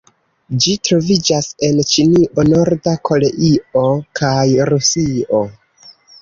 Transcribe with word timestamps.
Ĝi 0.63 0.71
troviĝas 0.87 1.49
en 1.67 1.81
Ĉinio, 1.91 2.45
Norda 2.53 2.95
Koreio 3.11 3.85
kaj 4.21 4.47
Rusio. 4.73 5.45